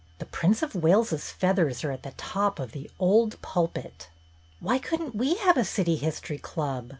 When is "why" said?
4.59-4.79